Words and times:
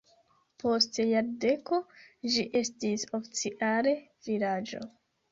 Post 0.61 0.95
jardeko 1.09 1.77
ĝi 2.35 2.45
estis 2.59 3.03
oficiale 3.19 3.93
vilaĝo. 4.31 4.81